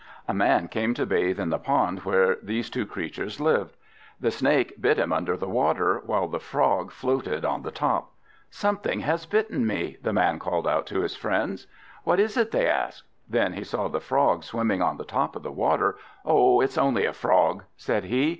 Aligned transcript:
A 0.27 0.33
Man 0.33 0.67
came 0.67 0.95
to 0.95 1.05
bathe 1.05 1.39
in 1.39 1.51
the 1.51 1.59
pond 1.59 1.99
where 1.99 2.37
these 2.41 2.71
two 2.71 2.87
creatures 2.87 3.39
lived. 3.39 3.77
The 4.19 4.31
Snake 4.31 4.81
bit 4.81 4.97
him 4.97 5.13
under 5.13 5.37
the 5.37 5.47
water, 5.47 6.01
while 6.03 6.27
the 6.27 6.39
Frog 6.39 6.89
floated 6.91 7.45
on 7.45 7.61
the 7.61 7.69
top. 7.69 8.09
"Something 8.49 9.01
has 9.01 9.27
bitten 9.27 9.67
me!" 9.67 9.97
the 10.01 10.11
Man 10.11 10.39
called 10.39 10.67
out 10.67 10.87
to 10.87 11.01
his 11.01 11.15
friends. 11.15 11.67
"What 12.03 12.19
is 12.19 12.35
it?" 12.35 12.49
they 12.49 12.65
asked. 12.67 13.03
Then 13.29 13.53
he 13.53 13.63
saw 13.63 13.89
the 13.89 13.99
Frog 14.01 14.43
swimming 14.43 14.81
on 14.81 14.97
the 14.97 15.03
top 15.05 15.35
of 15.35 15.43
the 15.43 15.51
water. 15.51 15.97
"Oh, 16.25 16.61
it's 16.61 16.79
only 16.79 17.05
a 17.05 17.13
Frog," 17.13 17.63
said 17.77 18.05
he. 18.05 18.27